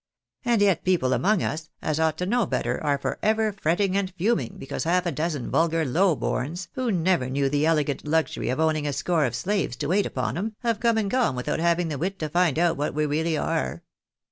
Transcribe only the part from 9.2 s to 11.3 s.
of slaves to wait upon 'em, have come and